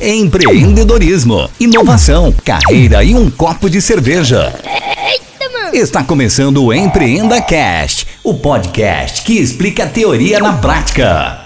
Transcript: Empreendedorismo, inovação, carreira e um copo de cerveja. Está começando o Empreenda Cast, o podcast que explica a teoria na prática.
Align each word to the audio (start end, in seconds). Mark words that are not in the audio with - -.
Empreendedorismo, 0.00 1.48
inovação, 1.60 2.34
carreira 2.44 3.04
e 3.04 3.14
um 3.14 3.30
copo 3.30 3.70
de 3.70 3.80
cerveja. 3.80 4.52
Está 5.72 6.02
começando 6.02 6.64
o 6.64 6.72
Empreenda 6.72 7.40
Cast, 7.40 8.06
o 8.22 8.34
podcast 8.34 9.22
que 9.22 9.34
explica 9.34 9.84
a 9.84 9.88
teoria 9.88 10.38
na 10.38 10.54
prática. 10.54 11.41